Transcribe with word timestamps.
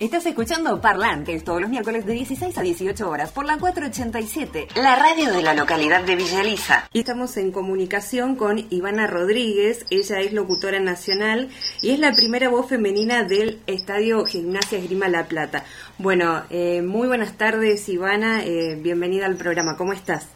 Estás 0.00 0.24
escuchando 0.24 0.80
Parlantes 0.80 1.44
todos 1.44 1.60
los 1.60 1.68
miércoles 1.68 2.06
de 2.06 2.14
16 2.14 2.56
a 2.56 2.62
18 2.62 3.06
horas 3.06 3.32
por 3.32 3.44
la 3.44 3.58
487, 3.58 4.68
la 4.76 4.96
radio 4.96 5.30
de 5.30 5.42
la 5.42 5.52
localidad 5.52 6.02
de 6.04 6.16
Villa 6.16 6.40
Elisa. 6.40 6.88
Y 6.94 7.00
estamos 7.00 7.36
en 7.36 7.52
comunicación 7.52 8.34
con 8.34 8.64
Ivana 8.70 9.06
Rodríguez, 9.06 9.84
ella 9.90 10.20
es 10.20 10.32
locutora 10.32 10.80
nacional 10.80 11.50
y 11.82 11.90
es 11.90 11.98
la 11.98 12.12
primera 12.12 12.48
voz 12.48 12.70
femenina 12.70 13.24
del 13.24 13.60
Estadio 13.66 14.24
Gimnasia 14.24 14.78
Esgrima 14.78 15.06
La 15.08 15.28
Plata. 15.28 15.64
Bueno, 15.98 16.44
eh, 16.48 16.80
muy 16.80 17.06
buenas 17.06 17.36
tardes 17.36 17.86
Ivana, 17.90 18.42
eh, 18.42 18.76
bienvenida 18.80 19.26
al 19.26 19.36
programa, 19.36 19.76
¿cómo 19.76 19.92
estás? 19.92 20.28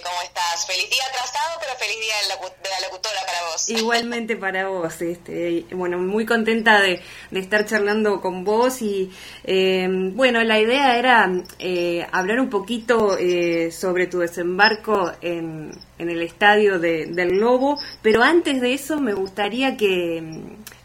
¿Cómo 0.00 0.22
estás? 0.22 0.66
Feliz 0.66 0.88
día 0.88 1.02
atrasado, 1.08 1.58
pero 1.60 1.74
feliz 1.76 2.00
día 2.00 2.14
de 2.22 2.70
la 2.70 2.86
locutora 2.86 3.20
para 3.26 3.50
vos. 3.50 3.68
Igualmente 3.68 4.36
para 4.36 4.68
vos, 4.68 5.02
este, 5.02 5.66
bueno, 5.72 5.98
muy 5.98 6.24
contenta 6.24 6.80
de, 6.80 7.02
estar 7.32 7.66
charlando 7.66 8.20
con 8.20 8.44
vos 8.44 8.80
y 8.80 9.10
eh, 9.44 9.86
bueno, 10.14 10.42
la 10.44 10.60
idea 10.60 10.96
era 10.96 11.30
eh, 11.58 12.06
hablar 12.12 12.40
un 12.40 12.48
poquito 12.48 13.18
eh, 13.18 13.70
sobre 13.70 14.06
tu 14.06 14.20
desembarco 14.20 15.12
en, 15.20 15.72
en 15.98 16.10
el 16.10 16.22
estadio 16.22 16.78
de, 16.78 17.06
del 17.06 17.38
Lobo, 17.38 17.78
pero 18.00 18.22
antes 18.22 18.60
de 18.60 18.74
eso 18.74 18.98
me 18.98 19.12
gustaría 19.12 19.76
que 19.76 20.22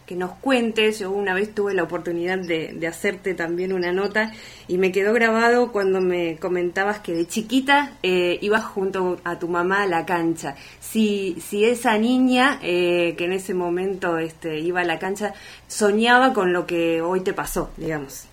que 0.08 0.16
nos 0.16 0.32
cuentes. 0.40 1.00
Yo 1.00 1.12
una 1.12 1.36
vez 1.36 1.54
tuve 1.54 1.76
la 1.76 1.84
oportunidad 1.84 2.40
de, 2.40 2.88
hacerte 2.88 3.34
también 3.34 3.74
una 3.74 3.92
nota 3.92 4.32
y 4.68 4.78
me 4.78 4.92
quedó 4.92 5.14
grabado 5.14 5.72
cuando 5.72 6.00
me 6.00 6.38
comentabas 6.40 7.00
que 7.00 7.14
de 7.14 7.28
chiquita 7.28 7.92
eh, 8.02 8.40
ibas 8.42 8.64
junto 8.64 9.20
a 9.26 9.38
tu 9.38 9.50
mamá 9.50 9.84
a 9.84 9.88
la 9.88 10.06
cancha. 10.06 10.56
Si, 10.80 11.38
si 11.46 11.66
esa 11.66 11.98
niña 11.98 12.60
eh, 12.64 13.14
que 13.18 13.26
en 13.26 13.34
ese 13.34 13.54
momento 13.54 14.18
este, 14.18 14.58
iba 14.60 14.82
a 14.82 14.86
la 14.86 14.98
cancha 14.98 15.34
soñaba 15.68 16.34
con 16.34 16.54
lo 16.54 16.66
que 16.66 17.02
hoy 17.02 17.22
te 17.22 17.34
pasó, 17.34 17.70
digamos. 17.76 18.24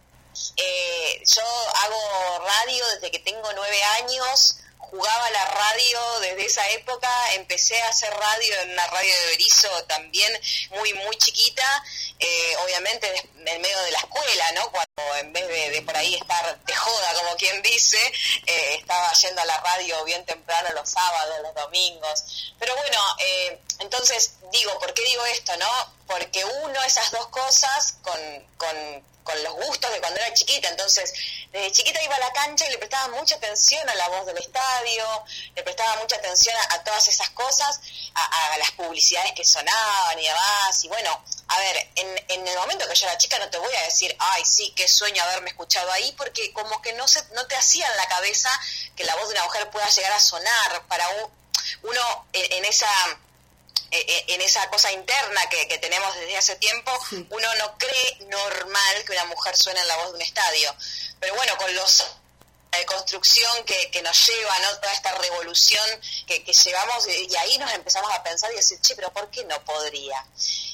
Eh, 0.57 1.23
yo 1.27 1.43
hago 1.43 2.45
radio 2.45 2.85
desde 2.95 3.11
que 3.11 3.19
tengo 3.19 3.49
nueve 3.55 3.77
años 4.03 4.64
jugaba 4.95 5.31
la 5.31 5.45
radio 5.47 6.21
desde 6.21 6.47
esa 6.47 6.71
época, 6.71 7.11
empecé 7.35 7.81
a 7.83 7.89
hacer 7.89 8.15
radio 8.15 8.61
en 8.61 8.71
una 8.71 8.87
radio 8.87 9.13
de 9.13 9.27
Berizo 9.27 9.85
también 9.85 10.33
muy, 10.71 10.93
muy 10.95 11.17
chiquita, 11.17 11.85
eh, 12.21 12.57
obviamente 12.63 13.13
en 13.45 13.61
medio 13.61 13.83
de 13.83 13.91
la 13.91 13.99
escuela, 13.99 14.53
¿no? 14.53 14.71
Cuando 14.71 15.17
en 15.17 15.33
vez 15.33 15.49
de, 15.49 15.83
por 15.83 15.97
ahí 15.97 16.15
estar 16.15 16.65
de 16.65 16.77
joda, 16.77 17.15
como 17.15 17.37
quien 17.37 17.61
dice, 17.63 17.99
eh, 18.47 18.77
estaba 18.77 19.13
yendo 19.15 19.43
a 19.43 19.47
la 19.47 19.61
radio 19.63 20.05
bien 20.05 20.25
temprano 20.27 20.69
los 20.75 20.89
sábados, 20.89 21.41
los 21.43 21.55
domingos. 21.55 22.55
Pero 22.61 22.77
bueno, 22.77 22.99
eh, 23.19 23.61
entonces 23.81 24.35
digo, 24.53 24.79
¿por 24.79 24.95
qué 24.95 25.03
digo 25.03 25.27
esto, 25.27 25.57
no? 25.57 25.95
Porque 26.07 26.45
uno, 26.45 26.83
esas 26.85 27.11
dos 27.11 27.27
cosas, 27.29 27.97
con, 28.03 28.47
con 28.57 29.15
con 29.25 29.43
los 29.43 29.55
gustos 29.55 29.91
de 29.91 30.01
cuando 30.01 30.21
era 30.21 30.33
chiquita. 30.35 30.69
Entonces, 30.69 31.13
desde 31.55 31.71
chiquita 31.71 32.03
iba 32.03 32.17
a 32.17 32.19
la 32.19 32.33
cancha 32.33 32.67
y 32.67 32.71
le 32.73 32.79
prestaba 32.79 33.15
mucha 33.15 33.37
atención 33.37 33.89
a 33.89 33.95
la 33.95 34.09
voz 34.09 34.27
del 34.27 34.39
estadio, 34.39 35.25
le 35.55 35.63
prestaba 35.63 35.95
mucha 36.03 36.17
atención 36.17 36.57
a, 36.71 36.83
todas 36.83 37.07
esas 37.07 37.31
cosas, 37.31 37.81
a, 38.13 38.59
las 38.59 38.73
publicidades 38.73 39.33
que 39.35 39.45
sonaban 39.45 40.19
y 40.19 40.27
demás. 40.27 40.83
Y 40.83 40.89
bueno, 40.89 41.23
a 41.47 41.59
ver, 41.61 41.91
en, 41.95 42.25
en, 42.27 42.49
el 42.49 42.59
momento 42.59 42.89
que 42.89 42.97
yo 42.97 43.07
era 43.07 43.17
chica 43.19 43.39
no 43.39 43.49
te 43.51 43.59
voy 43.59 43.73
a 43.73 43.83
decir, 43.85 44.17
ay, 44.19 44.45
sí, 44.45 44.73
qué 44.75 44.89
sueño 44.89 45.23
haberme 45.23 45.51
escuchado 45.51 45.93
ahí, 45.93 46.13
porque 46.19 46.53
como 46.53 46.83
que 46.83 46.93
no, 46.95 47.07
se, 47.07 47.25
no 47.35 47.47
te 47.47 47.55
hacía 47.55 47.89
en 47.89 47.97
la 47.99 48.09
cabeza 48.09 48.51
que 48.97 49.05
la 49.05 49.15
voz 49.15 49.29
de 49.29 49.35
una 49.35 49.45
mujer 49.45 49.71
pueda 49.71 49.89
llegar 49.89 50.13
a 50.13 50.19
sonar 50.19 50.85
para 50.89 51.09
uno 51.83 52.27
en 52.33 52.65
esa 52.65 52.89
eh, 53.95 54.05
eh, 54.09 54.25
en 54.35 54.41
esa 54.41 54.69
cosa 54.71 54.91
interna 54.91 55.41
que, 55.49 55.79
tenemos 55.79 56.13
desde 56.17 56.37
hace 56.37 56.57
tiempo, 56.57 56.91
uno 57.31 57.55
no 57.59 57.79
cree 57.79 58.27
normal 58.29 59.05
que 59.07 59.13
una 59.13 59.27
mujer 59.27 59.57
suene 59.57 59.79
en 59.79 59.87
la 59.87 59.97
voz 59.99 60.09
de 60.09 60.17
un 60.17 60.23
estadio. 60.23 60.75
Pero 61.21 61.35
bueno, 61.35 61.57
con 61.57 61.75
los 61.75 62.05
de 62.79 62.87
construcción 62.87 63.65
que, 63.65 63.91
que 63.91 64.03
nos 64.03 64.27
lleva, 64.27 64.59
¿no? 64.61 64.75
toda 64.79 64.93
esta 64.93 65.13
revolución 65.13 65.85
que, 66.27 66.41
llevamos, 66.41 67.07
y 67.09 67.35
ahí 67.37 67.59
nos 67.59 67.73
empezamos 67.73 68.13
a 68.13 68.23
pensar 68.23 68.53
y 68.53 68.57
decir, 68.57 68.81
che, 68.81 68.95
pero 68.95 69.13
¿por 69.13 69.31
qué 69.31 69.45
no 69.45 69.63
podría? 69.65 70.25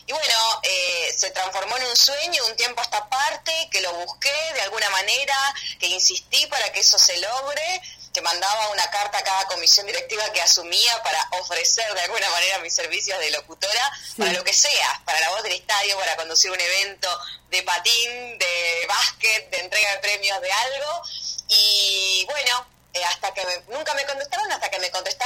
Y 0.07 0.13
bueno, 0.13 0.61
eh, 0.63 1.15
se 1.17 1.31
transformó 1.31 1.77
en 1.77 1.85
un 1.85 1.97
sueño 1.97 2.45
un 2.47 2.57
tiempo 2.57 2.81
a 2.81 2.85
esta 2.85 3.09
parte, 3.09 3.53
que 3.71 3.81
lo 3.81 3.93
busqué 3.95 4.35
de 4.55 4.63
alguna 4.63 4.89
manera, 4.91 5.37
que 5.79 5.87
insistí 5.87 6.47
para 6.47 6.73
que 6.73 6.81
eso 6.81 6.99
se 6.99 7.17
logre, 7.19 7.83
que 8.13 8.21
mandaba 8.23 8.69
una 8.71 8.91
carta 8.91 9.19
a 9.19 9.23
cada 9.23 9.47
comisión 9.47 9.87
directiva 9.87 10.25
que 10.33 10.43
asumía 10.43 11.03
para 11.03 11.29
ofrecer 11.41 11.93
de 11.95 12.01
alguna 12.01 12.29
manera 12.31 12.59
mis 12.59 12.75
servicios 12.75 13.19
de 13.19 13.31
locutora, 13.31 13.93
para 14.19 14.33
lo 14.33 14.43
que 14.43 14.53
sea, 14.53 15.01
para 15.05 15.21
la 15.21 15.31
voz 15.31 15.43
del 15.43 15.53
estadio, 15.53 15.97
para 15.99 16.17
conducir 16.17 16.51
un 16.51 16.61
evento 16.61 17.09
de 17.51 17.63
patín, 17.63 18.39
de 18.39 18.87
básquet, 18.89 19.51
de 19.51 19.61
entrega 19.61 19.93
de 19.93 19.99
premios, 19.99 20.41
de 20.41 20.53
algo. 20.53 21.03
Y 21.49 22.25
bueno, 22.29 22.67
eh, 22.95 23.05
hasta 23.05 23.33
que 23.33 23.43
nunca 23.69 23.95
me 23.95 24.05
contestaron, 24.05 24.51
hasta 24.51 24.69
que 24.69 24.79
me 24.81 24.91
contestaron. 24.91 25.20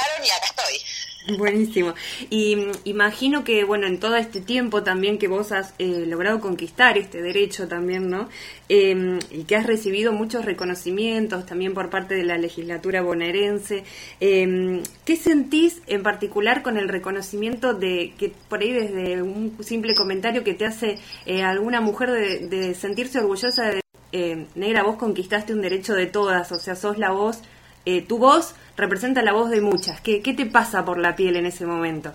Buenísimo. 1.37 1.93
Y 2.29 2.55
mm, 2.55 2.71
imagino 2.85 3.43
que, 3.43 3.63
bueno, 3.63 3.87
en 3.87 3.99
todo 3.99 4.15
este 4.15 4.41
tiempo 4.41 4.83
también 4.83 5.17
que 5.17 5.27
vos 5.27 5.51
has 5.51 5.73
eh, 5.79 6.05
logrado 6.07 6.39
conquistar 6.39 6.97
este 6.97 7.21
derecho 7.21 7.67
también, 7.67 8.09
¿no? 8.09 8.29
Em, 8.69 9.19
y 9.31 9.43
que 9.43 9.55
has 9.55 9.65
recibido 9.65 10.11
muchos 10.11 10.45
reconocimientos 10.45 11.45
también 11.45 11.73
por 11.73 11.89
parte 11.89 12.15
de 12.15 12.23
la 12.23 12.37
legislatura 12.37 13.01
bonaerense. 13.01 13.83
Em, 14.19 14.83
¿Qué 15.03 15.15
sentís 15.15 15.81
en 15.87 16.03
particular 16.03 16.61
con 16.61 16.77
el 16.77 16.89
reconocimiento 16.89 17.73
de 17.73 18.13
que 18.17 18.31
por 18.49 18.61
ahí 18.61 18.71
desde 18.71 19.21
un 19.21 19.57
simple 19.61 19.95
comentario 19.95 20.43
que 20.43 20.53
te 20.53 20.65
hace 20.65 20.99
eh, 21.25 21.43
alguna 21.43 21.81
mujer 21.81 22.11
de, 22.11 22.47
de 22.47 22.73
sentirse 22.75 23.19
orgullosa 23.19 23.71
de, 23.71 23.85
eh, 24.17 24.47
negra, 24.55 24.83
vos 24.83 24.95
conquistaste 24.95 25.53
un 25.53 25.61
derecho 25.61 25.93
de 25.93 26.05
todas, 26.05 26.49
o 26.53 26.57
sea, 26.57 26.75
sos 26.75 26.97
la 26.97 27.11
voz 27.11 27.41
eh, 27.85 28.01
tu 28.01 28.17
voz 28.17 28.53
representa 28.75 29.21
la 29.21 29.33
voz 29.33 29.49
de 29.49 29.61
muchas. 29.61 30.01
¿Qué, 30.01 30.21
¿Qué 30.21 30.33
te 30.33 30.45
pasa 30.45 30.83
por 30.83 30.97
la 30.97 31.15
piel 31.15 31.35
en 31.35 31.45
ese 31.45 31.65
momento? 31.65 32.13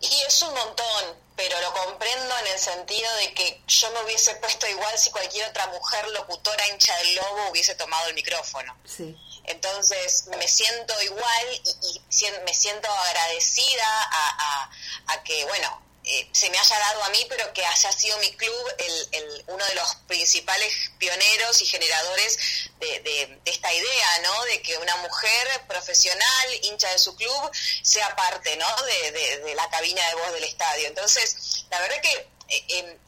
Y 0.00 0.22
es 0.26 0.42
un 0.42 0.54
montón, 0.54 1.16
pero 1.36 1.60
lo 1.60 1.72
comprendo 1.72 2.34
en 2.38 2.52
el 2.52 2.58
sentido 2.58 3.08
de 3.16 3.34
que 3.34 3.62
yo 3.66 3.90
me 3.92 4.04
hubiese 4.04 4.34
puesto 4.36 4.66
igual 4.68 4.96
si 4.96 5.10
cualquier 5.10 5.48
otra 5.48 5.66
mujer 5.68 6.08
locutora 6.10 6.68
hincha 6.68 6.96
del 6.98 7.16
lobo 7.16 7.50
hubiese 7.50 7.74
tomado 7.74 8.08
el 8.08 8.14
micrófono. 8.14 8.76
Sí. 8.84 9.16
Entonces 9.44 10.28
me 10.36 10.46
siento 10.46 10.94
igual 11.02 11.62
y, 11.82 12.00
me 12.44 12.54
siento 12.54 12.88
agradecida 12.90 13.86
a, 14.10 14.70
a 15.06 15.22
que, 15.24 15.44
bueno, 15.46 15.87
eh, 16.10 16.26
se 16.32 16.48
me 16.48 16.58
haya 16.58 16.78
dado 16.78 17.04
a 17.04 17.10
mí, 17.10 17.26
pero 17.28 17.52
que 17.52 17.62
haya 17.64 17.92
sido 17.92 18.16
mi 18.16 18.32
club 18.32 18.74
el, 18.78 19.44
uno 19.48 19.62
de 19.62 19.74
los 19.74 19.94
principales 20.06 20.72
pioneros 20.98 21.60
y 21.60 21.66
generadores 21.66 22.38
de, 22.78 23.38
esta 23.44 23.70
idea, 23.70 24.18
¿no? 24.22 24.44
De 24.44 24.62
que 24.62 24.78
una 24.78 24.96
mujer 24.96 25.66
profesional, 25.68 26.54
hincha 26.62 26.90
de 26.92 26.98
su 26.98 27.14
club, 27.14 27.50
sea 27.82 28.16
parte, 28.16 28.56
¿no? 28.56 28.66
De, 28.84 29.54
la 29.54 29.68
cabina 29.68 30.06
de 30.08 30.14
voz 30.14 30.32
del 30.32 30.44
estadio. 30.44 30.88
Entonces, 30.88 31.66
la 31.70 31.78
verdad 31.80 32.00
que 32.00 32.28
eh, 32.48 32.64
em, 32.68 32.98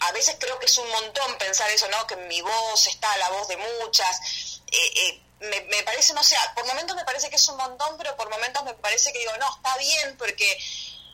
a 0.00 0.10
veces 0.10 0.36
creo 0.40 0.58
que 0.58 0.66
es 0.66 0.76
un 0.76 0.90
montón 0.90 1.38
pensar 1.38 1.70
eso, 1.70 1.86
¿no? 1.88 2.04
Que 2.08 2.16
mi 2.16 2.40
voz 2.40 2.86
está 2.88 3.16
la 3.18 3.30
voz 3.30 3.46
de 3.46 3.58
muchas. 3.58 4.60
Eh, 4.72 5.22
me, 5.40 5.60
me, 5.60 5.82
parece, 5.84 6.12
no 6.14 6.24
sé, 6.24 6.34
por 6.56 6.66
momentos 6.66 6.96
me 6.96 7.04
parece 7.04 7.30
que 7.30 7.36
es 7.36 7.48
un 7.48 7.58
montón, 7.58 7.96
pero 7.96 8.16
por 8.16 8.28
momentos 8.28 8.64
me 8.64 8.74
parece 8.74 9.12
que 9.12 9.20
digo, 9.20 9.36
no, 9.38 9.54
está 9.54 9.76
bien, 9.78 10.16
porque 10.16 10.58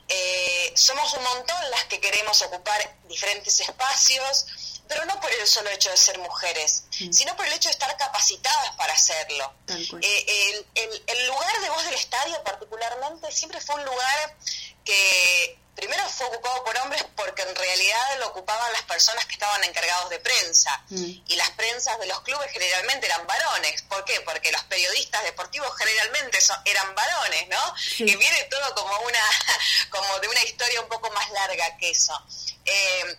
eh, 0.08 0.72
somos 0.74 1.12
un 1.14 1.22
montón 1.22 1.70
las 1.70 1.84
que 1.84 2.00
queremos 2.00 2.40
ocupar 2.42 2.96
diferentes 3.08 3.60
espacios, 3.60 4.46
pero 4.88 5.04
no 5.06 5.18
por 5.20 5.32
el 5.32 5.46
solo 5.46 5.70
hecho 5.70 5.90
de 5.90 5.96
ser 5.96 6.18
mujeres, 6.18 6.84
mm. 7.00 7.12
sino 7.12 7.36
por 7.36 7.46
el 7.46 7.52
hecho 7.54 7.68
de 7.68 7.72
estar 7.72 7.96
capacitadas 7.96 8.76
para 8.76 8.92
hacerlo. 8.92 9.52
Eh, 9.68 10.64
el, 10.74 11.26
lugar 11.26 11.60
de 11.60 11.70
voz 11.70 11.84
del 11.84 11.94
estadio 11.94 12.42
particularmente 12.44 13.32
siempre 13.32 13.60
fue 13.60 13.76
un 13.76 13.84
lugar 13.84 14.36
que 14.84 15.58
primero 15.84 16.08
fue 16.08 16.26
ocupado 16.26 16.64
por 16.64 16.76
hombres 16.78 17.04
porque 17.14 17.42
en 17.42 17.54
realidad 17.54 18.18
lo 18.20 18.28
ocupaban 18.28 18.72
las 18.72 18.82
personas 18.82 19.26
que 19.26 19.34
estaban 19.34 19.62
encargados 19.64 20.08
de 20.08 20.18
prensa 20.18 20.82
mm. 20.88 21.04
y 21.28 21.36
las 21.36 21.50
prensas 21.50 21.98
de 21.98 22.06
los 22.06 22.20
clubes 22.22 22.50
generalmente 22.52 23.06
eran 23.06 23.26
varones. 23.26 23.82
¿Por 23.82 24.02
qué? 24.06 24.18
Porque 24.22 24.50
los 24.50 24.62
periodistas 24.64 25.22
deportivos 25.24 25.70
generalmente 25.76 26.38
eran 26.64 26.94
varones, 26.94 27.48
¿no? 27.48 27.74
Y 27.98 28.16
viene 28.16 28.44
todo 28.44 28.74
como 28.74 28.98
una 29.00 29.20
como 29.90 30.18
de 30.20 30.28
una 30.28 30.42
historia 30.44 30.80
un 30.80 30.88
poco 30.88 31.10
más 31.10 31.30
larga 31.32 31.76
que 31.76 31.90
eso. 31.90 32.18
Eh, 32.64 33.16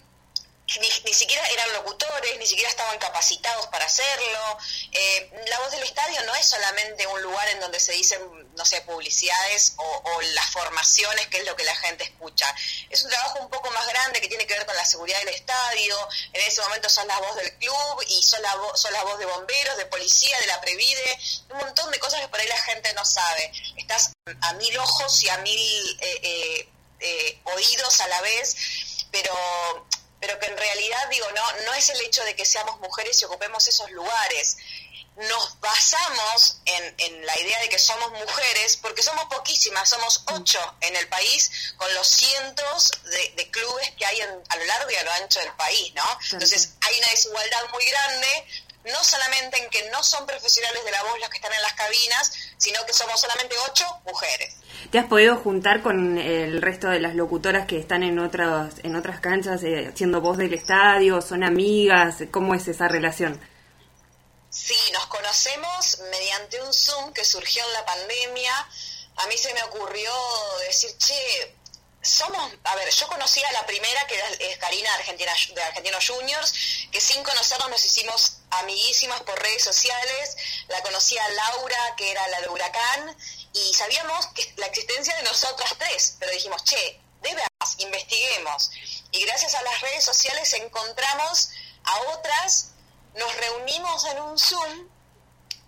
ni, 0.79 1.13
siquiera 1.13 1.45
eran 1.49 1.73
locutores, 1.73 2.37
ni 2.39 2.45
siquiera 2.45 2.69
estaban 2.69 2.97
capacitados 2.97 3.67
para 3.67 3.85
hacerlo. 3.85 4.57
Eh, 4.91 5.31
la 5.47 5.59
voz 5.59 5.71
del 5.71 5.83
estadio 5.83 6.21
no 6.23 6.33
es 6.35 6.47
solamente 6.47 7.05
un 7.05 7.21
lugar 7.21 7.47
en 7.49 7.59
donde 7.59 7.79
se 7.79 7.93
dicen, 7.93 8.19
no 8.55 8.65
sé, 8.65 8.81
publicidades 8.81 9.73
o, 9.77 10.21
las 10.33 10.49
formaciones, 10.51 11.27
que 11.27 11.37
es 11.37 11.45
lo 11.45 11.55
que 11.55 11.63
la 11.63 11.75
gente 11.75 12.03
escucha. 12.03 12.53
Es 12.89 13.03
un 13.03 13.09
trabajo 13.11 13.39
un 13.39 13.49
poco 13.49 13.69
más 13.71 13.87
grande 13.87 14.19
que 14.19 14.27
tiene 14.27 14.47
que 14.47 14.55
ver 14.55 14.65
con 14.65 14.75
la 14.75 14.85
seguridad 14.85 15.19
del 15.19 15.35
estadio. 15.35 15.95
En 16.33 16.41
ese 16.41 16.61
momento 16.61 16.89
son 16.89 17.07
la 17.07 17.19
voz 17.19 17.35
del 17.35 17.53
club 17.57 18.03
y 18.07 18.23
son 18.23 18.41
la, 18.41 18.55
son 18.73 18.91
la 18.91 19.03
voz 19.03 19.19
de 19.19 19.25
bomberos, 19.25 19.77
de 19.77 19.85
policía, 19.85 20.39
de 20.39 20.47
la 20.47 20.59
Previde, 20.61 21.19
un 21.51 21.57
montón 21.57 21.91
de 21.91 21.99
cosas 21.99 22.21
que 22.21 22.27
por 22.27 22.39
ahí 22.39 22.47
la 22.47 22.61
gente 22.63 22.91
no 22.93 23.05
sabe. 23.05 23.51
Estás 23.77 24.11
a 24.41 24.53
mil 24.53 24.77
ojos 24.79 25.21
y 25.23 25.29
a 25.29 25.37
mil 25.37 25.99
eh, 26.01 26.67
eh, 26.99 27.39
oídos 27.43 28.01
a 28.01 28.07
la 28.07 28.21
vez, 28.21 28.55
pero 29.11 29.85
pero 30.25 30.39
que 30.39 30.47
en 30.47 30.57
realidad, 30.57 31.07
digo, 31.11 31.27
no, 31.35 31.51
no 31.65 31.73
es 31.75 31.87
el 31.89 32.01
hecho 32.01 32.23
de 32.23 32.35
que 32.35 32.45
seamos 32.45 32.79
mujeres 32.79 33.21
y 33.21 33.25
ocupemos 33.25 33.67
esos 33.67 33.91
lugares. 33.91 34.57
Nos 35.17 35.59
basamos 35.59 36.57
en, 36.65 36.95
en 36.97 37.25
la 37.27 37.39
idea 37.39 37.59
de 37.59 37.69
que 37.69 37.77
somos 37.77 38.11
mujeres, 38.11 38.77
porque 38.77 39.03
somos 39.03 39.25
poquísimas, 39.25 39.87
somos 39.87 40.23
ocho 40.33 40.59
en 40.81 40.95
el 40.95 41.07
país, 41.09 41.75
con 41.77 41.93
los 41.93 42.07
cientos 42.07 42.91
de, 43.35 43.51
clubes 43.51 43.91
que 43.91 44.05
hay 44.05 44.19
a 44.19 44.55
lo 44.57 44.65
largo 44.65 44.89
y 44.89 44.95
a 44.95 45.03
lo 45.03 45.11
ancho 45.11 45.39
del 45.39 45.53
país, 45.53 45.93
¿no? 45.93 46.19
Entonces 46.31 46.71
hay 46.81 46.97
una 46.97 47.09
desigualdad 47.09 47.69
muy 47.71 47.85
grande, 47.85 48.47
no 48.85 49.03
solamente 49.03 49.59
en 49.59 49.69
que 49.69 49.89
no 49.91 50.03
son 50.03 50.25
profesionales 50.25 50.83
de 50.83 50.91
la 50.91 51.03
voz 51.03 51.19
los 51.19 51.29
que 51.29 51.37
están 51.37 51.53
en 51.53 51.61
las 51.61 51.73
cabinas, 51.73 52.31
sino 52.57 52.83
que 52.85 52.93
somos 52.93 53.21
solamente 53.21 53.55
ocho 53.69 53.85
mujeres. 54.05 54.55
¿Te 54.91 54.99
has 54.99 55.05
podido 55.05 55.35
juntar 55.37 55.81
con 55.81 56.17
el 56.17 56.61
resto 56.61 56.87
de 56.87 56.99
las 56.99 57.15
locutoras 57.15 57.65
que 57.65 57.77
están 57.77 58.03
en 58.03 58.19
otras, 58.19 58.75
en 58.83 58.95
otras 58.95 59.19
canchas 59.19 59.63
eh, 59.63 59.89
haciendo 59.91 60.21
voz 60.21 60.37
del 60.37 60.53
estadio? 60.53 61.21
¿Son 61.21 61.43
amigas? 61.43 62.17
¿Cómo 62.31 62.53
es 62.53 62.67
esa 62.67 62.87
relación? 62.87 63.39
Sí, 64.49 64.77
nos 64.93 65.07
conocemos 65.07 65.99
mediante 66.11 66.61
un 66.61 66.73
Zoom 66.73 67.11
que 67.13 67.25
surgió 67.25 67.63
en 67.65 67.73
la 67.73 67.85
pandemia. 67.85 68.53
A 69.17 69.27
mí 69.27 69.37
se 69.37 69.53
me 69.53 69.63
ocurrió 69.63 70.11
decir, 70.67 70.91
che, 70.97 71.55
somos, 72.01 72.51
a 72.63 72.75
ver, 72.75 72.89
yo 72.89 73.07
conocí 73.07 73.43
a 73.43 73.51
la 73.53 73.65
primera, 73.65 74.05
que 74.07 74.15
es 74.39 74.57
Karina 74.57 74.93
Argentina, 74.93 75.31
de 75.55 75.63
Argentinos 75.63 76.07
Juniors, 76.07 76.53
que 76.91 77.01
sin 77.01 77.23
conocernos 77.23 77.69
nos 77.69 77.83
hicimos 77.83 78.37
amiguísimas 78.51 79.21
por 79.23 79.37
redes 79.41 79.63
sociales, 79.63 80.37
la 80.67 80.81
conocí 80.83 81.17
a 81.17 81.29
Laura, 81.29 81.95
que 81.97 82.11
era 82.11 82.27
la 82.27 82.41
de 82.41 82.49
Huracán, 82.49 83.17
y 83.55 83.73
sabíamos 83.73 84.27
que 84.27 84.53
la 84.57 84.65
existencia 84.67 85.15
de 85.15 85.23
nosotras 85.23 85.73
tres, 85.77 86.17
pero 86.19 86.31
dijimos, 86.33 86.63
che, 86.65 86.99
de 87.21 87.35
investiguemos. 87.79 88.69
Y 89.11 89.25
gracias 89.25 89.55
a 89.55 89.61
las 89.61 89.81
redes 89.81 90.03
sociales 90.03 90.53
encontramos 90.53 91.49
a 91.83 92.01
otras, 92.13 92.71
nos 93.15 93.35
reunimos 93.37 94.05
en 94.05 94.21
un 94.21 94.37
Zoom 94.37 94.89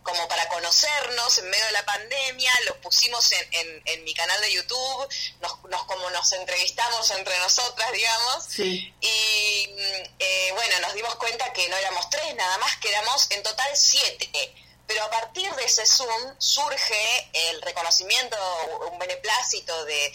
como 0.04 0.28
para 0.30 0.48
conocernos 0.48 1.38
en 1.40 1.50
medio 1.50 1.66
de 1.66 1.72
la 1.72 1.86
pandemia, 1.86 2.52
los 2.66 2.78
pusimos 2.78 3.30
en, 3.34 3.82
en, 3.86 4.04
mi 4.06 4.14
canal 4.14 4.40
de 4.40 4.54
YouTube, 4.54 5.08
nos, 5.42 5.62
nos, 5.66 5.84
como 5.84 6.10
nos 6.12 6.32
entrevistamos 6.32 7.12
entre 7.12 7.38
nosotras, 7.40 7.92
digamos, 7.92 8.58
y 8.58 9.76
eh, 10.20 10.52
bueno, 10.54 10.80
nos 10.80 10.94
dimos 10.94 11.14
cuenta 11.16 11.52
que 11.52 11.68
no 11.68 11.76
éramos 11.76 12.10
tres 12.10 12.36
nada 12.36 12.58
más, 12.58 12.78
que 12.78 12.88
éramos 12.88 13.30
en 13.32 13.44
total 13.44 13.70
siete 13.76 14.30
pero 14.88 15.04
a 15.04 15.10
partir 15.10 15.54
de 15.54 15.66
ese 15.66 15.86
Zoom 15.86 16.36
surge 16.38 17.30
el 17.34 17.62
reconocimiento, 17.62 18.38
un 18.90 18.98
beneplácito 18.98 19.86
de, 19.86 20.14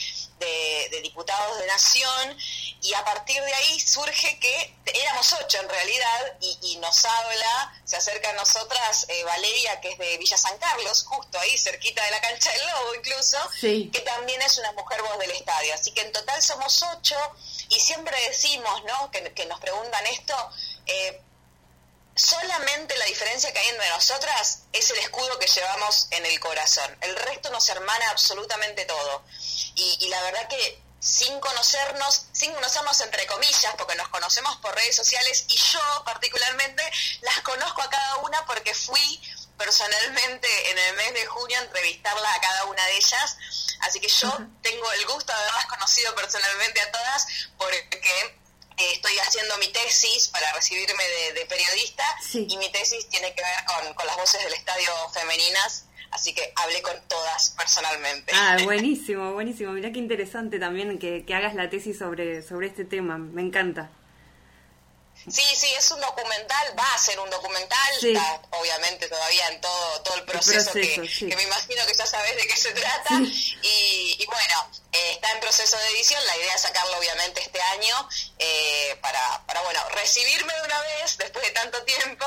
diputados 1.03 1.59
de 1.59 1.67
nación, 1.67 2.37
y 2.81 2.95
a 2.95 3.05
partir 3.05 3.41
de 3.43 3.55
ahí 3.55 3.79
surge 3.79 4.39
que 4.41 4.75
éramos 4.95 5.33
ocho 5.35 5.61
en 5.61 5.69
realidad, 5.69 6.37
y, 6.41 6.77
nos 6.79 7.05
habla, 7.05 7.83
se 7.85 7.97
acerca 7.97 8.31
a 8.31 8.33
nosotras 8.33 9.07
eh, 9.09 9.23
Valeria, 9.25 9.81
que 9.81 9.91
es 9.91 9.99
de 9.99 10.17
Villa 10.19 10.39
San 10.39 10.57
Carlos, 10.59 11.05
justo 11.05 11.39
ahí, 11.39 11.57
cerquita 11.59 12.03
de 12.05 12.11
la 12.11 12.21
cancha 12.21 12.51
del 12.51 12.67
Lobo 12.67 12.95
incluso, 12.95 13.39
que 13.61 14.03
también 14.05 14.41
es 14.41 14.57
una 14.59 14.73
mujer 14.73 15.03
voz 15.03 15.19
del 15.19 15.31
estadio. 15.33 15.75
Así 15.75 15.93
que 15.93 16.01
en 16.01 16.13
total 16.13 16.43
somos 16.43 16.83
ocho, 16.97 17.17
y 17.69 17.79
siempre 17.79 18.17
decimos, 18.29 18.83
¿no?, 18.85 19.11
que, 19.11 19.33
que 19.35 19.45
nos 19.47 19.61
preguntan 19.61 20.07
esto, 20.07 20.35
eh, 20.87 21.21
diferencia 23.33 23.53
que 23.53 23.61
hay 23.61 23.69
entre 23.69 23.89
nosotras 23.89 24.59
es 24.75 24.91
el 24.91 24.99
escudo 24.99 25.39
que 25.39 25.47
llevamos 25.47 26.07
en 26.11 26.27
el 26.27 26.39
corazón. 26.39 26.97
El 27.01 27.17
resto 27.17 27.49
nos 27.51 27.67
hermana 27.71 28.11
absolutamente 28.11 28.85
todo. 28.85 29.25
Y, 29.75 30.09
la 30.09 30.21
verdad 30.23 30.49
que 30.49 30.83
sin 31.01 31.41
conocernos, 31.41 32.27
sin 32.33 32.53
conocernos 32.53 33.01
entre 33.01 33.27
comillas, 33.27 33.75
porque 33.79 33.95
nos 33.95 34.09
conocemos 34.09 34.57
por 34.59 34.75
redes 34.75 34.97
sociales 34.97 35.47
y 35.49 35.57
yo 35.57 35.81
particularmente 36.05 36.83
las 37.23 37.41
conozco 37.41 37.81
a 37.81 37.89
cada 37.89 38.17
una 38.19 38.45
porque 38.45 38.75
fui 38.75 39.21
personalmente 39.57 40.71
en 40.71 40.79
el 40.79 40.97
mes 40.97 41.15
de 41.15 41.27
junio 41.27 41.59
a 41.59 41.63
entrevistarla 41.63 42.35
a 42.35 42.41
cada 42.41 42.65
una 42.67 42.85
de 42.85 42.97
ellas. 42.97 43.37
Así 43.81 43.99
que 43.99 44.09
yo 44.09 44.31
tengo 44.63 44.93
el 44.93 45.07
gusto 45.07 45.33
de 45.33 45.39
haberlas 45.39 45.67
conocido 45.67 46.15
personalmente 46.15 46.83
a 46.83 46.93
todas 46.93 47.27
porque 47.57 48.42
estoy 48.93 49.19
haciendo 49.19 49.57
mi 49.59 49.69
tesis 49.69 50.29
para 50.29 50.53
recibirme 50.53 51.05
de, 51.35 51.47
periodista 51.47 52.05
y 52.33 52.57
mi 52.57 52.71
tesis 52.71 53.09
tiene 53.09 53.35
que 53.35 53.43
ver 53.43 53.95
con, 53.95 54.07
las 54.07 54.17
voces 54.17 54.43
del 54.45 54.55
estadio 54.55 54.93
femeninas. 55.13 55.87
Así 56.11 56.35
que 56.35 56.53
hablé 56.57 56.83
con 56.83 57.01
todas 57.09 57.51
personalmente. 57.57 58.33
Ah, 58.35 58.59
buenísimo, 58.65 59.33
buenísimo. 59.33 59.73
Mira 59.73 59.93
qué 59.93 59.99
interesante 59.99 60.59
también 60.59 60.99
que, 60.99 61.25
que 61.25 61.35
hagas 61.35 61.55
la 61.55 61.71
tesis 61.71 61.99
sobre, 61.99 62.43
sobre 62.43 62.67
este 62.67 62.85
tema. 62.85 63.17
Me 63.17 63.41
encanta. 63.41 63.91
Sí, 65.29 65.43
sí, 65.55 65.69
es 65.79 65.89
un 65.93 66.01
documental, 66.01 66.77
va 66.77 66.95
a 66.95 66.99
ser 66.99 67.19
un 67.21 67.31
documental, 67.31 67.79
está 68.03 68.43
obviamente 68.51 69.09
todavía 69.09 69.49
en 69.51 69.61
todo, 69.61 70.03
todo 70.03 70.17
el 70.17 70.25
proceso, 70.25 70.73
que, 70.73 70.99
me 71.37 71.43
imagino 71.45 71.87
que 71.87 71.95
ya 71.95 72.07
sabes 72.07 72.35
de 72.35 72.47
qué 72.47 72.57
se 72.57 72.73
trata. 72.73 73.21
Y, 73.63 74.27
bueno, 74.27 74.69
eh, 74.72 74.72
está 75.13 75.31
en 75.33 75.41
proceso 75.41 75.77
de 75.77 75.89
edición, 75.91 76.25
la 76.27 76.37
idea 76.37 76.55
es 76.55 76.63
sacarlo 76.63 76.99
obviamente 76.99 77.41
este 77.41 77.61
año 77.61 78.09
eh, 78.39 78.97
para, 79.01 79.43
para, 79.47 79.61
bueno, 79.63 79.81
recibirme 79.91 80.53
de 80.55 80.63
una 80.63 80.81
vez 80.81 81.19
después 81.19 81.45
de 81.45 81.51
tanto 81.53 81.83
tiempo 81.85 82.27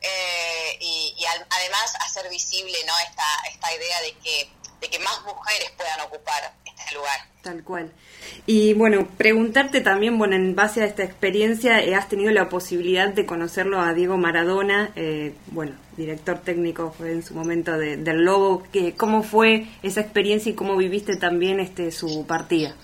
eh, 0.00 0.76
y, 0.80 1.14
y 1.18 1.24
además 1.26 1.94
hacer 2.00 2.28
visible 2.28 2.78
¿no? 2.84 2.98
esta, 2.98 3.24
esta 3.48 3.72
idea 3.72 4.00
de 4.02 4.18
que 4.18 4.52
de 4.82 4.90
que 4.90 4.98
más 4.98 5.22
mujeres 5.22 5.70
puedan 5.76 6.00
ocupar 6.00 6.52
este 6.82 6.94
lugar. 6.96 7.32
Tal 7.42 7.64
cual. 7.64 7.92
Y 8.46 8.72
bueno, 8.74 9.08
preguntarte 9.18 9.80
también, 9.80 10.16
bueno, 10.16 10.36
en 10.36 10.54
base 10.54 10.82
a 10.82 10.86
esta 10.86 11.02
experiencia, 11.02 11.80
eh, 11.80 11.96
¿has 11.96 12.08
tenido 12.08 12.30
la 12.30 12.48
posibilidad 12.48 13.08
de 13.08 13.26
conocerlo 13.26 13.80
a 13.80 13.92
Diego 13.94 14.16
Maradona? 14.16 14.92
Eh, 14.94 15.34
bueno, 15.46 15.76
director 15.96 16.40
técnico 16.40 16.94
fue 16.96 17.10
en 17.10 17.24
su 17.24 17.34
momento 17.34 17.76
del 17.76 18.24
Lobo. 18.24 18.62
Que, 18.72 18.94
¿Cómo 18.94 19.24
fue 19.24 19.66
esa 19.82 20.00
experiencia 20.00 20.52
y 20.52 20.54
cómo 20.54 20.76
viviste 20.76 21.16
también 21.16 21.58
este 21.58 21.90
su 21.90 22.24
partida? 22.26 22.76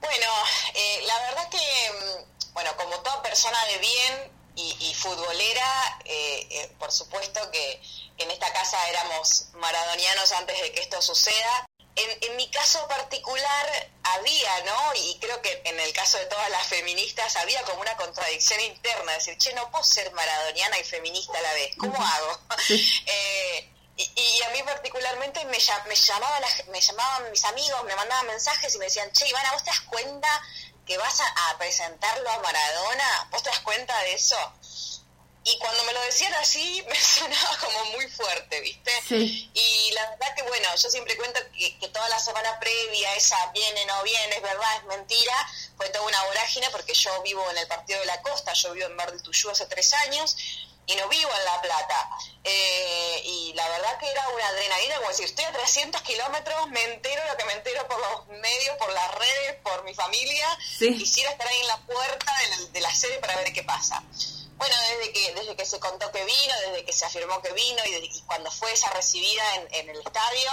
Bueno, 0.00 0.26
eh, 0.74 1.00
la 1.06 1.18
verdad 1.28 1.50
que, 1.50 1.58
mm, 1.58 2.54
bueno, 2.54 2.70
como 2.78 2.96
toda 3.02 3.22
persona 3.22 3.58
de 3.66 3.78
bien 3.80 4.32
y, 4.56 4.94
futbolera, 4.94 5.62
por 6.78 6.90
supuesto 6.90 7.40
que 7.52 7.80
en 8.18 8.30
esta 8.32 8.52
casa 8.52 8.76
éramos 8.88 9.50
maradonianos 9.54 10.32
antes 10.32 10.60
de 10.60 10.72
que 10.72 10.80
esto 10.80 11.00
suceda. 11.00 11.67
En, 11.98 12.36
mi 12.36 12.48
caso 12.50 12.86
particular 12.86 13.90
había, 14.04 14.60
¿no? 14.64 14.94
Y 14.94 15.18
creo 15.18 15.42
que 15.42 15.62
en 15.64 15.80
el 15.80 15.92
caso 15.92 16.16
de 16.18 16.26
todas 16.26 16.48
las 16.50 16.66
feministas 16.68 17.34
había 17.36 17.62
como 17.64 17.80
una 17.80 17.96
contradicción 17.96 18.60
interna, 18.60 19.12
decir, 19.12 19.36
che, 19.38 19.52
no 19.54 19.68
puedo 19.70 19.82
ser 19.82 20.12
maradoniana 20.12 20.78
y 20.78 20.84
feminista 20.84 21.36
a 21.36 21.42
la 21.42 21.52
vez, 21.54 21.76
¿cómo 21.76 21.96
hago? 21.96 22.40
Eh, 23.06 23.70
y, 23.96 24.42
a 24.42 24.50
mí 24.50 24.62
particularmente 24.62 25.44
me, 25.46 25.58
me, 25.88 25.96
llamaba 25.96 26.40
me 26.68 26.80
llamaban 26.80 27.30
mis 27.32 27.44
amigos, 27.44 27.82
me 27.84 27.96
mandaban 27.96 28.28
mensajes 28.28 28.72
y 28.72 28.78
me 28.78 28.84
decían, 28.84 29.10
che, 29.10 29.26
Ivana, 29.26 29.52
¿vos 29.52 29.64
te 29.64 29.70
das 29.70 29.80
cuenta 29.80 30.28
que 30.86 30.96
vas 30.96 31.20
a, 31.20 31.50
a 31.50 31.58
presentarlo 31.58 32.30
a 32.30 32.38
Maradona? 32.38 33.28
¿Vos 33.32 33.42
te 33.42 33.50
das 33.50 33.58
cuenta 33.60 33.98
de 34.02 34.14
eso? 34.14 34.36
Y 35.44 35.58
cuando 35.58 35.82
me 35.84 35.92
lo 35.92 36.00
decían 36.02 36.34
así 36.34 36.84
me 36.88 37.00
sonaba 37.00 37.56
como 37.58 37.84
muy 37.96 38.06
fuerte, 38.08 38.60
¿viste? 38.60 38.92
Y 39.10 39.90
la 39.92 40.10
verdad 40.10 40.34
que 40.34 40.42
bueno, 40.42 40.68
yo 40.76 40.90
siempre 40.90 41.16
cuento 41.16 41.40
que, 41.52 41.88
toda 41.88 42.08
la 42.08 42.18
semana 42.18 42.58
previa, 42.60 43.14
esa 43.14 43.50
viene, 43.52 43.86
no 43.86 44.02
viene, 44.02 44.36
es 44.36 44.42
verdad, 44.42 44.76
es 44.76 44.84
mentira, 44.84 45.34
fue 45.76 45.88
toda 45.90 46.06
una 46.06 46.22
vorágine 46.24 46.68
porque 46.70 46.94
yo 46.94 47.22
vivo 47.22 47.48
en 47.50 47.58
el 47.58 47.66
Partido 47.66 48.00
de 48.00 48.06
la 48.06 48.20
Costa, 48.22 48.52
yo 48.52 48.72
vivo 48.72 48.86
en 48.86 48.96
Mar 48.96 49.10
del 49.10 49.22
Tuyú 49.22 49.50
hace 49.50 49.66
tres 49.66 49.92
años 49.94 50.36
y 50.86 50.96
no 50.96 51.06
vivo 51.08 51.30
en 51.38 51.44
La 51.44 51.60
Plata. 51.60 52.10
Eh, 52.44 53.22
y 53.24 53.52
la 53.54 53.68
verdad 53.68 53.98
que 53.98 54.10
era 54.10 54.26
una 54.28 54.48
adrenalina, 54.48 54.96
como 54.96 55.08
decir, 55.08 55.26
estoy 55.26 55.44
a 55.44 55.52
300 55.52 56.00
kilómetros, 56.02 56.68
me 56.68 56.82
entero 56.82 57.22
lo 57.30 57.36
que 57.36 57.44
me 57.44 57.52
entero 57.52 57.86
por 57.86 57.98
los 58.00 58.26
medios, 58.40 58.76
por 58.78 58.90
las 58.92 59.14
redes, 59.14 59.56
por 59.62 59.84
mi 59.84 59.94
familia, 59.94 60.46
quisiera 60.78 61.30
estar 61.30 61.46
ahí 61.46 61.60
en 61.60 61.66
la 61.66 61.76
puerta 61.78 62.32
de 62.42 62.48
la, 62.48 62.70
de 62.70 62.80
la 62.80 62.94
sede 62.94 63.18
para 63.18 63.36
ver 63.36 63.52
qué 63.52 63.62
pasa. 63.62 64.02
Bueno, 64.58 64.74
desde 64.90 65.12
que, 65.12 65.34
desde 65.34 65.56
que 65.56 65.64
se 65.64 65.78
contó 65.78 66.10
que 66.10 66.24
vino, 66.24 66.54
desde 66.66 66.84
que 66.84 66.92
se 66.92 67.06
afirmó 67.06 67.40
que 67.40 67.52
vino 67.52 67.80
y, 67.86 68.22
cuando 68.26 68.50
fue 68.50 68.72
esa 68.72 68.90
recibida 68.90 69.42
en, 69.70 69.88
el 69.88 69.96
estadio, 69.98 70.50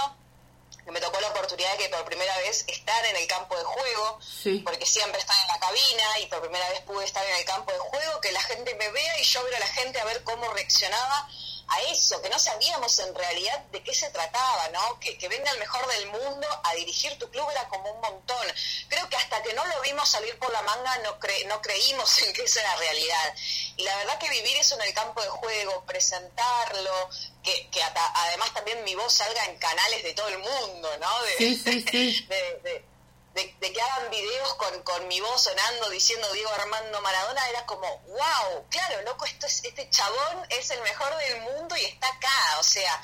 me 0.86 1.00
tocó 1.00 1.20
la 1.20 1.28
oportunidad 1.28 1.72
de 1.72 1.78
que 1.78 1.88
por 1.88 2.04
primera 2.04 2.36
vez 2.38 2.64
estar 2.68 3.04
en 3.06 3.16
el 3.16 3.26
campo 3.26 3.56
de 3.56 3.64
juego, 3.64 4.18
porque 4.64 4.86
siempre 4.86 5.20
estaba 5.20 5.42
en 5.42 5.48
la 5.48 5.58
cabina 5.58 6.20
y 6.20 6.26
por 6.26 6.40
primera 6.40 6.68
vez 6.70 6.80
pude 6.82 7.04
estar 7.04 7.26
en 7.26 7.36
el 7.36 7.44
campo 7.44 7.72
de 7.72 7.78
juego, 7.78 8.20
que 8.20 8.30
la 8.30 8.42
gente 8.42 8.76
me 8.76 8.88
vea 8.90 9.20
y 9.20 9.24
yo 9.24 9.42
ver 9.42 9.56
a 9.56 9.60
la 9.60 9.68
gente 9.68 10.00
a 10.00 10.04
ver 10.04 10.22
cómo 10.22 10.52
reaccionaba 10.52 11.28
a 11.68 11.80
eso, 11.90 12.20
que 12.22 12.28
no 12.28 12.38
sabíamos 12.38 12.98
en 13.00 13.14
realidad 13.14 13.58
de 13.72 13.82
qué 13.82 13.94
se 13.94 14.08
trataba, 14.10 14.68
¿no? 14.68 15.00
Que, 15.00 15.16
venga 15.28 15.50
el 15.50 15.58
mejor 15.58 15.86
del 15.88 16.06
mundo 16.06 16.46
a 16.62 16.74
dirigir 16.74 17.18
tu 17.18 17.28
club 17.30 17.48
era 17.50 17.66
como 17.68 17.90
un 17.90 18.00
montón. 18.00 18.46
Creo 18.88 19.08
que 19.08 19.16
hasta 19.16 19.42
que 19.42 19.52
no 19.54 19.66
lo 19.66 19.80
vimos 19.82 20.08
salir 20.08 20.38
por 20.38 20.52
la 20.52 20.62
manga 20.62 20.98
no, 20.98 21.18
no 21.46 21.62
creímos 21.62 22.22
en 22.22 22.32
que 22.32 22.44
esa 22.44 22.60
era 22.60 22.76
realidad. 22.76 23.34
Y 23.76 23.82
la 23.82 23.96
verdad 23.96 24.18
que 24.18 24.30
vivir 24.30 24.56
eso 24.56 24.76
en 24.76 24.82
el 24.82 24.94
campo 24.94 25.20
de 25.20 25.28
juego, 25.28 25.84
presentarlo, 25.84 27.10
que, 27.42 27.68
que 27.70 27.82
además 27.82 28.54
también 28.54 28.82
mi 28.84 28.94
voz 28.94 29.12
salga 29.12 29.44
en 29.46 29.58
canales 29.58 30.02
de 30.02 30.12
todo 30.14 30.28
el 30.28 30.38
mundo, 30.38 30.96
¿no? 30.98 31.08
sí, 31.38 31.56
sí, 31.56 31.84
sí. 31.90 32.26
de, 32.28 32.60
de, 32.62 32.95
que 33.44 33.82
hagan 33.82 34.10
videos 34.10 34.54
con, 34.54 34.82
con, 34.82 35.06
mi 35.08 35.20
voz 35.20 35.42
sonando 35.42 35.90
diciendo 35.90 36.32
Diego 36.32 36.50
Armando 36.50 37.00
Maradona, 37.02 37.48
era 37.50 37.66
como, 37.66 37.86
wow, 38.06 38.66
claro, 38.70 39.02
loco, 39.02 39.26
esto 39.26 39.46
es, 39.46 39.62
este 39.64 39.90
chabón 39.90 40.46
es 40.48 40.70
el 40.70 40.80
mejor 40.80 41.14
del 41.18 41.40
mundo 41.42 41.76
y 41.76 41.84
está 41.84 42.08
acá, 42.08 42.58
o 42.58 42.62
sea, 42.62 43.02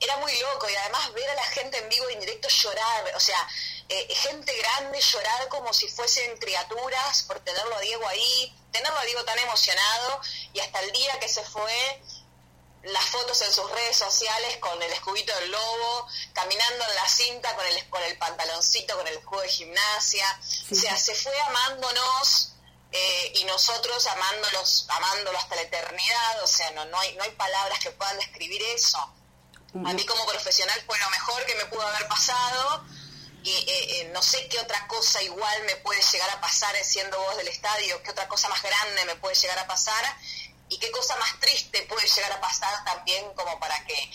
era 0.00 0.16
muy 0.18 0.36
loco. 0.40 0.68
Y 0.68 0.74
además 0.74 1.12
ver 1.14 1.28
a 1.30 1.34
la 1.34 1.44
gente 1.44 1.78
en 1.78 1.88
vivo 1.88 2.10
y 2.10 2.14
en 2.14 2.20
directo 2.20 2.48
llorar, 2.48 3.12
o 3.14 3.20
sea, 3.20 3.48
eh, 3.88 4.14
gente 4.14 4.54
grande 4.56 5.00
llorar 5.00 5.48
como 5.48 5.72
si 5.72 5.88
fuesen 5.88 6.36
criaturas 6.38 7.22
por 7.24 7.40
tenerlo 7.40 7.74
a 7.76 7.80
Diego 7.80 8.06
ahí, 8.08 8.54
tenerlo 8.72 8.98
a 8.98 9.04
Diego 9.04 9.24
tan 9.24 9.38
emocionado 9.38 10.20
y 10.52 10.60
hasta 10.60 10.80
el 10.80 10.92
día 10.92 11.18
que 11.18 11.28
se 11.28 11.42
fue, 11.44 12.02
las 12.84 13.04
fotos 13.06 13.40
en 13.42 13.52
sus 13.52 13.70
redes 13.70 13.96
sociales 13.96 14.56
con 14.58 14.80
el 14.82 14.92
escubito 14.92 15.34
del 15.36 15.50
lobo, 15.50 16.08
caminando 16.32 16.84
en 16.88 16.94
la 16.96 17.08
cinta 17.08 17.54
con 17.54 17.64
el, 17.66 17.88
con 17.88 18.02
el 18.02 18.18
pantaloncito, 18.18 18.96
con 18.96 19.06
el 19.06 19.16
escudo 19.18 19.40
de 19.40 19.48
gimnasia, 19.48 20.40
o 20.70 20.74
sea, 20.74 20.96
se 20.96 21.14
fue 21.14 21.38
amándonos 21.42 22.54
eh, 22.90 23.32
y 23.36 23.44
nosotros 23.44 24.06
amándolos, 24.06 24.86
amándolo 24.88 25.38
hasta 25.38 25.54
la 25.54 25.62
eternidad, 25.62 26.42
o 26.42 26.46
sea, 26.46 26.70
no, 26.72 26.84
no, 26.86 26.98
hay, 26.98 27.14
no 27.14 27.22
hay 27.22 27.30
palabras 27.32 27.78
que 27.78 27.90
puedan 27.92 28.16
describir 28.18 28.62
eso. 28.74 28.98
A 29.74 29.92
mí 29.94 30.04
como 30.04 30.26
profesional 30.26 30.78
fue 30.86 30.98
lo 30.98 31.08
mejor 31.10 31.46
que 31.46 31.54
me 31.54 31.64
pudo 31.66 31.80
haber 31.80 32.06
pasado 32.06 32.84
y 33.42 33.50
eh, 33.50 34.00
eh, 34.00 34.10
no 34.12 34.22
sé 34.22 34.46
qué 34.48 34.60
otra 34.60 34.86
cosa 34.86 35.22
igual 35.22 35.62
me 35.64 35.76
puede 35.76 36.02
llegar 36.02 36.28
a 36.30 36.40
pasar 36.40 36.76
siendo 36.84 37.18
voz 37.18 37.36
del 37.38 37.48
estadio, 37.48 38.02
qué 38.02 38.10
otra 38.10 38.28
cosa 38.28 38.48
más 38.50 38.62
grande 38.62 39.04
me 39.06 39.16
puede 39.16 39.34
llegar 39.34 39.58
a 39.58 39.66
pasar 39.66 40.04
y 40.72 40.78
qué 40.78 40.90
cosa 40.90 41.14
más 41.16 41.38
triste 41.38 41.82
puede 41.82 42.08
llegar 42.08 42.32
a 42.32 42.40
pasar 42.40 42.82
también 42.84 43.24
como 43.34 43.58
para 43.60 43.84
que 43.84 44.10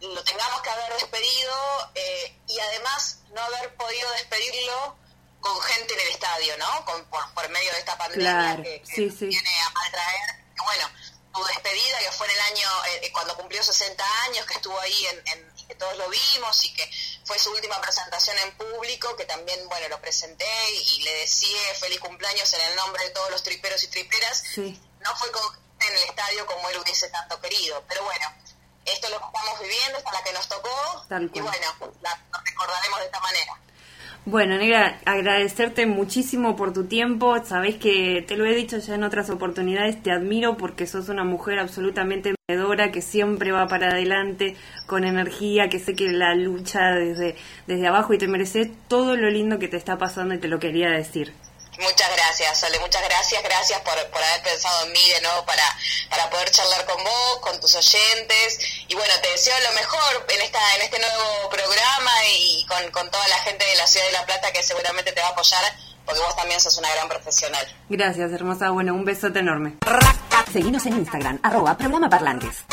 lo 0.00 0.22
tengamos 0.24 0.60
que 0.60 0.70
haber 0.70 0.92
despedido 0.92 1.54
eh, 1.94 2.38
y 2.48 2.60
además 2.60 3.20
no 3.30 3.40
haber 3.40 3.74
podido 3.76 4.10
despedirlo 4.12 4.96
con 5.40 5.60
gente 5.62 5.94
en 5.94 6.00
el 6.00 6.08
estadio, 6.08 6.58
¿no? 6.58 6.84
Con, 6.84 7.04
por, 7.06 7.48
medio 7.48 7.72
de 7.72 7.78
esta 7.78 7.96
pandemia 7.96 8.62
que, 8.62 8.82
viene 9.20 9.60
a 9.60 9.70
maltraer. 9.70 10.44
Bueno, 10.64 10.90
su 11.34 11.44
despedida, 11.44 11.98
que 12.00 12.10
fue 12.12 12.26
en 12.26 12.32
el 12.32 12.40
año, 12.40 12.68
eh, 12.86 13.00
eh, 13.04 13.12
cuando 13.12 13.36
cumplió 13.36 13.62
60 13.62 14.04
años, 14.24 14.44
que 14.46 14.54
estuvo 14.54 14.78
ahí, 14.80 15.06
en, 15.06 15.52
que 15.68 15.74
todos 15.76 15.96
lo 15.96 16.08
vimos 16.08 16.64
y 16.64 16.74
que 16.74 16.90
fue 17.24 17.38
su 17.38 17.50
última 17.50 17.80
presentación 17.80 18.36
en 18.38 18.56
público, 18.56 19.14
que 19.16 19.24
también, 19.24 19.68
bueno, 19.68 19.88
lo 19.88 20.00
presenté 20.00 20.46
y, 20.72 21.02
le 21.02 21.14
decía 21.14 21.58
feliz 21.78 22.00
cumpleaños 22.00 22.52
en 22.52 22.60
el 22.62 22.76
nombre 22.76 23.04
de 23.04 23.10
todos 23.10 23.30
los 23.30 23.42
triperos 23.42 23.82
y 23.84 23.88
triperas. 23.88 24.42
No 24.56 25.16
fue 25.16 25.30
en 25.88 25.96
el 25.96 26.02
estadio 26.04 26.46
como 26.46 26.68
él 26.70 26.78
hubiese 26.82 27.08
tanto 27.10 27.40
querido, 27.40 27.82
pero 27.88 28.04
bueno, 28.04 28.26
esto 28.84 29.06
es 29.06 29.12
lo 29.12 29.18
que 29.18 29.26
estamos 29.26 29.60
viviendo, 29.60 29.98
esta 29.98 30.10
es 30.10 30.16
la 30.16 30.24
que 30.24 30.32
nos 30.32 30.48
tocó 30.48 30.70
y 31.10 31.40
bueno, 31.40 31.94
la, 32.02 32.20
recordaremos 32.44 32.98
de 33.00 33.04
esta 33.06 33.20
manera. 33.20 33.52
Bueno, 34.24 34.58
Negra, 34.58 35.00
agradecerte 35.04 35.86
muchísimo 35.86 36.56
por 36.56 36.72
tu 36.72 36.86
tiempo. 36.86 37.36
Sabés 37.44 37.76
que 37.76 38.24
te 38.26 38.36
lo 38.36 38.44
he 38.44 38.56
dicho 38.56 38.78
ya 38.78 38.96
en 38.96 39.04
otras 39.04 39.30
oportunidades, 39.30 40.02
te 40.02 40.10
admiro 40.10 40.56
porque 40.56 40.88
sos 40.88 41.08
una 41.08 41.22
mujer 41.22 41.60
absolutamente 41.60 42.34
medora 42.48 42.90
que 42.90 43.02
siempre 43.02 43.52
va 43.52 43.68
para 43.68 43.90
adelante 43.90 44.56
con 44.86 45.04
energía, 45.04 45.68
que 45.68 45.78
sé 45.78 45.94
que 45.94 46.08
la 46.08 46.34
lucha 46.34 46.90
desde, 46.90 47.36
desde 47.68 47.86
abajo 47.86 48.14
y 48.14 48.18
te 48.18 48.26
mereces 48.26 48.68
todo 48.88 49.16
lo 49.16 49.30
lindo 49.30 49.60
que 49.60 49.68
te 49.68 49.76
está 49.76 49.96
pasando 49.96 50.34
y 50.34 50.38
te 50.38 50.48
lo 50.48 50.58
quería 50.58 50.90
decir. 50.90 51.32
Muchas 51.78 52.10
gracias, 52.10 52.60
Sole, 52.60 52.78
muchas 52.80 53.02
gracias, 53.02 53.42
gracias 53.42 53.80
por, 53.80 53.94
por 54.10 54.22
haber 54.22 54.42
pensado 54.42 54.86
en 54.86 54.92
mí 54.92 55.08
de 55.10 55.20
nuevo 55.20 55.44
para, 55.44 55.62
para 56.08 56.30
poder 56.30 56.50
charlar 56.50 56.84
con 56.86 57.02
vos, 57.04 57.38
con 57.40 57.60
tus 57.60 57.74
oyentes. 57.74 58.58
Y 58.88 58.94
bueno, 58.94 59.12
te 59.22 59.30
deseo 59.30 59.54
lo 59.68 59.72
mejor 59.74 60.26
en 60.28 60.40
esta 60.42 60.76
en 60.76 60.82
este 60.82 60.98
nuevo 60.98 61.50
programa 61.50 62.12
y 62.30 62.64
con, 62.66 62.90
con 62.90 63.10
toda 63.10 63.26
la 63.28 63.38
gente 63.38 63.64
de 63.64 63.76
la 63.76 63.86
ciudad 63.86 64.06
de 64.06 64.12
La 64.12 64.26
Plata 64.26 64.52
que 64.52 64.62
seguramente 64.62 65.12
te 65.12 65.20
va 65.20 65.28
a 65.28 65.30
apoyar 65.30 65.62
porque 66.06 66.20
vos 66.20 66.36
también 66.36 66.60
sos 66.60 66.78
una 66.78 66.88
gran 66.94 67.08
profesional. 67.08 67.66
Gracias, 67.88 68.32
hermosa. 68.32 68.70
Bueno, 68.70 68.94
un 68.94 69.04
besote 69.04 69.40
enorme. 69.40 69.74
Seguimos 70.52 70.86
en 70.86 70.98
Instagram, 70.98 71.40
arroba 71.42 71.76
programa 71.76 72.08
parlantes. 72.08 72.64